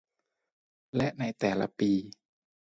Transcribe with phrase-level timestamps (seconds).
[0.95, 1.91] และในแต่ละปี